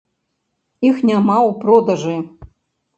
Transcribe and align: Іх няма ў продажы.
Іх 0.89 0.97
няма 1.11 1.37
ў 1.49 1.51
продажы. 1.63 2.19